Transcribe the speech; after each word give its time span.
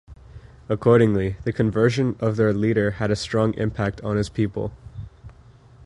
Accordingly, 0.67 1.35
the 1.43 1.53
conversion 1.53 2.15
of 2.19 2.35
their 2.35 2.53
leader 2.53 2.89
had 2.89 3.11
a 3.11 3.15
strong 3.15 3.53
impact 3.53 4.01
on 4.01 4.17
his 4.17 4.29
people. 4.29 4.71